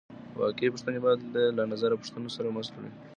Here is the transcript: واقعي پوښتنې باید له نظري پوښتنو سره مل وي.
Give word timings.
واقعي 0.41 0.69
پوښتنې 0.73 0.99
باید 1.05 1.19
له 1.57 1.63
نظري 1.71 1.95
پوښتنو 2.01 2.29
سره 2.35 2.47
مل 2.55 2.65
وي. 2.81 2.91